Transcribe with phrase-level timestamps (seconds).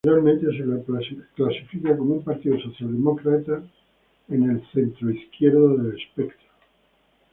[0.03, 0.83] Generalmente se le
[1.35, 3.61] clasifica como un partido socialdemócrata a
[4.33, 6.47] la centroizquierda del espectro.